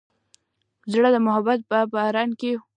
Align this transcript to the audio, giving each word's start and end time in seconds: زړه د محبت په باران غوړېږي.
زړه 0.91 1.09
د 1.15 1.17
محبت 1.25 1.59
په 1.69 1.77
باران 1.93 2.29
غوړېږي. 2.39 2.51